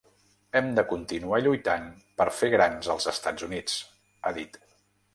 Hem 0.59 0.71
de 0.79 0.83
continuar 0.93 1.41
lluitant 1.43 1.87
per 2.23 2.29
fer 2.39 2.51
grans 2.57 2.93
els 2.97 3.09
Estats 3.15 3.49
Units, 3.53 3.81
ha 4.31 4.37
dit. 4.43 4.63